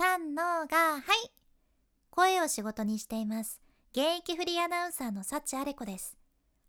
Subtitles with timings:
[0.00, 1.30] 三のがはい。
[2.08, 3.60] 声を仕事にしています。
[3.92, 6.16] 現役フリーアナウンサーの幸あれ子です。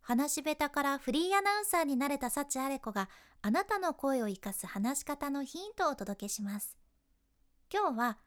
[0.01, 3.07] 話し下手からフリーアナウンサーになれた幸あれ子が
[3.41, 6.75] あなたの声を生かす話し方のヒントをお届けします。
[7.73, 8.17] 今日は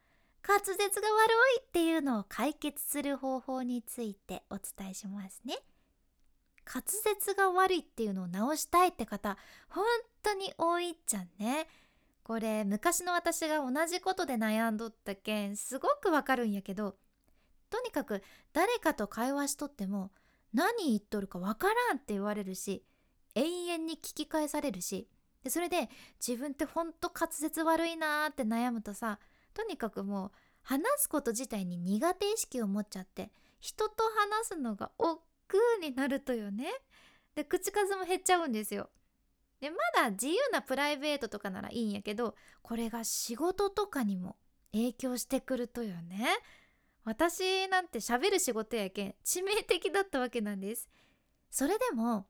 [0.41, 5.59] 滑舌が悪いっていうのを解決する方法についてお伝えしますね。
[6.65, 9.37] 滑舌が悪いっていうのを直したいって方
[9.69, 9.85] 本
[10.23, 11.67] 当に多いっちゃんね。
[12.25, 16.95] これ昔の私が同じことで悩んどったけんすごくわかるんやけど
[17.69, 20.11] とにかく誰かと会話しとっても
[20.51, 22.83] 何言っとるかわからんって言われるし
[23.35, 25.07] 永遠に聞き返されるし
[25.43, 25.87] でそれで
[26.25, 29.19] 自分ってほんと滑舌悪いなーって悩むとさ
[29.53, 30.31] とにかくもう
[30.63, 34.03] 話すこと自体に苦手意識を持っちゃって人と
[34.41, 36.71] 話すのが億劫になるとよね。
[37.35, 38.89] で口数も減っちゃうんですよ。
[39.61, 44.35] でまだ自由なプライベートとかならいいんやけどこれが仕事とかにも
[44.73, 46.27] 影響してくるとよね。
[47.05, 50.89] 私なんて喋る仕事やけん致命的だったわけなんです。
[51.49, 52.25] それでも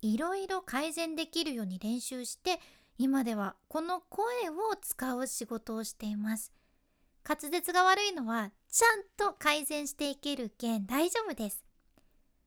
[0.00, 2.60] いろいろ改善できるように練習して
[2.96, 6.52] 今ではこの声を使う仕事をしています。
[7.28, 11.69] 滑舌が悪いのはちゃんと改善していけるけん大丈夫です。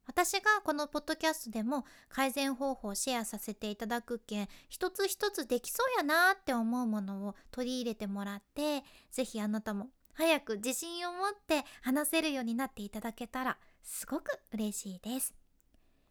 [0.05, 15.33] 私がこのポッドキャストでも改善方法をシェアさせていただくけん一つ一つできそうやなって思うものを取り入れてもらって是非あなたも早く自信を持って話せるようになっていただけたらすごく嬉しいです。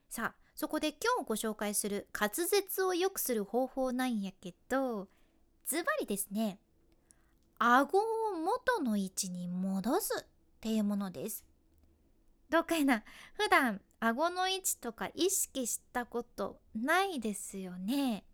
[0.09, 5.09] さあそこで今日ご紹介する滑舌を良くする方法なんやけど
[5.67, 6.59] ズバリですね。
[7.59, 8.03] 顎を
[8.45, 10.27] 元の位置に戻すっ
[10.61, 11.45] ていうものです。
[12.53, 13.03] どうかな？
[13.33, 18.25] 普段顎の位置とか意識したことないですよね。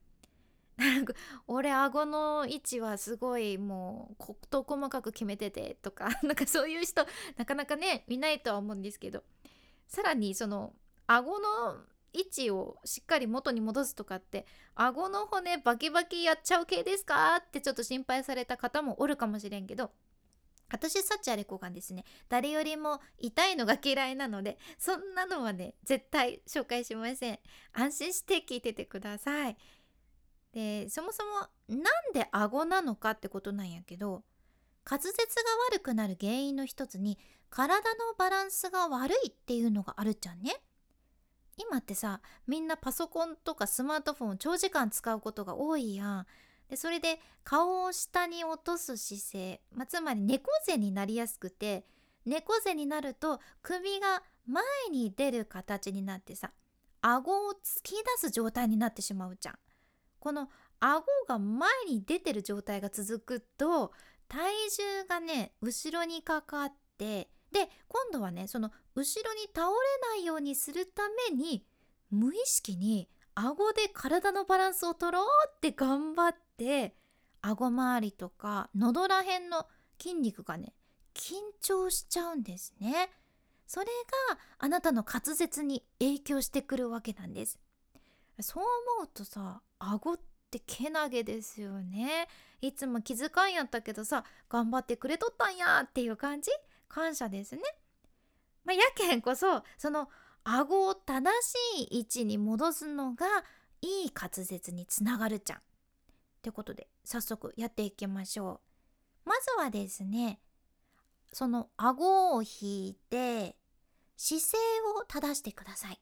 [1.46, 9.22] 俺顎の位置はすごいもう事細かく決めててとか なんかそういう人なかなかね見ないとは思うんですけど。
[9.86, 10.74] さらにその
[11.06, 11.76] 顎の
[12.12, 17.36] 位置をしっかり元に戻すとかって顎の骨バキバキやっちゃう系ですか？
[17.36, 19.92] ってちょっと心配された方もおるかもしれんけど
[20.70, 27.38] 私サチアレコがですね誰よりも痛いのが嫌いなのでそんなのはね絶対紹介しません
[27.72, 29.56] 安心して聞いててください
[30.52, 34.22] でそもそもなんで顎なのかってことなんやけど
[34.88, 35.16] 滑舌が
[35.70, 37.18] 悪くなる原因の一つに
[37.50, 40.56] 体のバランスが悪いっていうのがあるじゃんね。
[41.58, 46.26] 今ってさみんなパソコンとかスマートフォンを長時間使うことが多いやん。
[46.68, 51.86] でそれで顔を下に落とす姿勢、まあ、つまり猫背になりやすくて
[52.26, 56.52] 猫背になると首が前に出る形になってさ
[57.00, 59.54] 顎を突き出す状態になってしまうじゃん。
[60.18, 60.48] この
[60.80, 63.92] 顎が前に出てる状態が続くと
[64.28, 69.74] 体重がね後ろにかかってで今度はねその後ろに倒れ
[70.16, 71.64] ないようにするために
[72.10, 73.08] 無意識に
[73.40, 76.96] 顎で体のバランスを取ろうって頑張って
[77.40, 79.64] 顎周りとか喉ら辺の
[80.00, 80.74] 筋肉がね
[81.14, 83.10] 緊張しちゃうんですね。
[83.68, 83.86] それ
[84.30, 87.60] があなたの滑舌に影響してくるわけなんです。
[88.40, 88.64] そう
[88.98, 90.20] 思うとさ顎っ
[90.50, 92.26] てけなげですよね
[92.60, 96.50] いつも気遣いやったけどさ頑張ってくれとったんやっていう感じ？
[96.88, 97.62] 感謝ですね、
[98.64, 100.08] まあ、やけんこそその
[100.44, 101.30] 顎を正
[101.76, 103.26] しい位置に戻すのが
[103.82, 105.58] いい滑舌につながるじゃん。
[105.58, 105.62] っ
[106.42, 108.60] てことで早速やっていきましょ
[109.26, 109.28] う。
[109.28, 110.40] まずはですね
[111.32, 113.56] その顎を引いて
[114.16, 114.58] 姿勢
[114.98, 116.00] を正してください。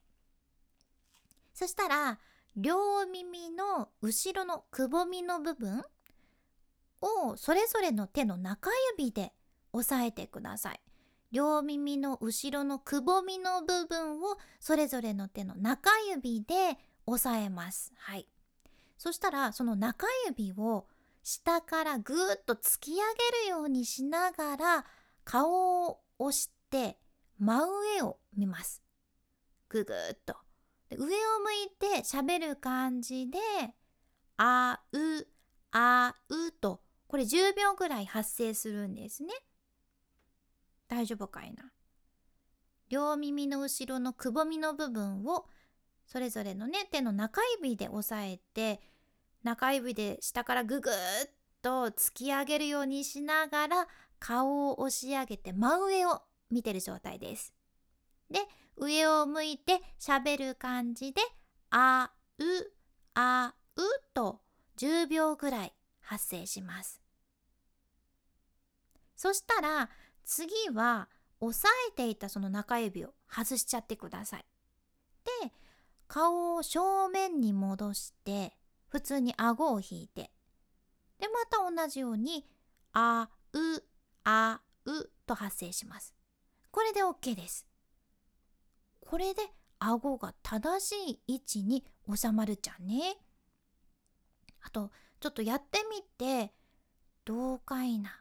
[1.52, 2.18] そしたら
[2.56, 5.82] 両耳の後ろのくぼみの部分
[7.00, 9.32] をそれぞれの手の中指で
[9.72, 10.80] 押さえてください。
[11.36, 17.92] 両耳の後ろのくぼみの部分をそれぞれの手の中指で押さえます。
[17.98, 18.26] はい。
[18.96, 20.86] そしたらその中指を
[21.22, 23.02] 下からぐーっと突き上げ
[23.44, 24.86] るようにしながら
[25.24, 26.96] 顔を押して
[27.38, 28.82] 真上を見ます。
[29.68, 30.36] ぐぐーっと。
[30.88, 31.12] で上を向
[31.66, 33.38] いて喋る感じで
[34.38, 35.26] 「あう
[35.70, 39.34] あう」とこれ10秒ぐらい発声するんですね。
[40.88, 41.70] 大丈夫かいな
[42.88, 45.46] 両耳の後ろのくぼみの部分を
[46.06, 48.80] それぞれのね手の中指で押さえて
[49.42, 50.92] 中指で下からググッ
[51.62, 53.88] と突き上げるようにしながら
[54.18, 57.52] 顔を押し上げて真上を見てる状態です。
[58.30, 58.40] で
[58.76, 61.20] 上を向いて喋る感じで
[61.70, 62.44] あう
[63.14, 63.80] あう
[64.14, 64.40] と
[64.78, 67.00] 10秒ぐらい発声します
[69.16, 69.88] そしたら
[70.26, 71.08] 次は
[71.40, 74.44] 押さえていたその中指を外しちゃってください。
[75.42, 75.52] で
[76.08, 78.52] 顔を正面に戻して
[78.88, 80.30] 普通に顎を引いて
[81.18, 82.46] でまた同じように
[82.92, 83.58] 「あう
[84.24, 86.14] あう」と発声します。
[86.70, 87.66] これで OK です。
[89.00, 89.42] これで
[89.78, 91.84] 顎が正しい位置に
[92.14, 93.16] 収まるじゃんね。
[94.60, 94.90] あと
[95.20, 96.52] ちょっとやってみて
[97.24, 98.20] どうかいな。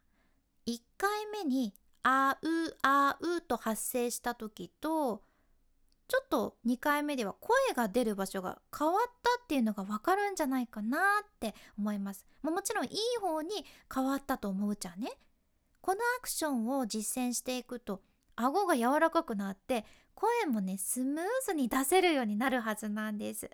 [0.67, 1.73] 1回目に
[2.07, 5.23] 「あうあう」と発声した時と
[6.07, 12.27] ちょっと2回目では声が出る場所が変わったっていうのがわかるんじゃないかなって思います。
[12.43, 15.13] もちろんいい方に変わったと思うじゃんね。
[15.81, 18.03] このアクションを実践していくと
[18.35, 23.49] 顎が柔らかくなって声もねスムーズに出せるようになるはずなんです。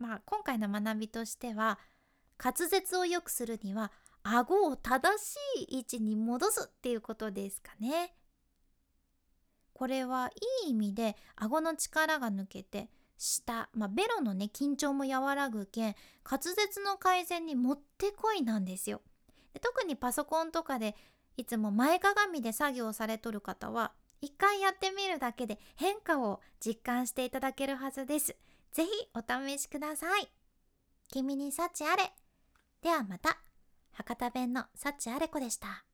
[0.00, 1.78] まあ今回の学びとしては
[2.42, 5.36] 滑舌を良くするには顎を正し
[5.68, 8.14] い位置に戻すっていうことですかね。
[9.72, 10.30] これは
[10.64, 12.88] いい意味で顎の力が抜けて
[13.18, 15.94] 下、まあ、ベロのね緊張も和らぐけん
[16.28, 19.00] 滑舌の改善にもってこいなんですよ。
[19.54, 20.94] で特にパソコンとかで
[21.36, 28.36] いつも前かがみで作業されとる方は一回やってみるだけで変化を実感していただけるはずです。
[28.70, 30.28] ぜひお試しください。
[31.08, 32.12] 君に幸あれ。
[32.82, 33.51] ではまた。
[33.92, 35.84] 博多弁の幸あれ子でした。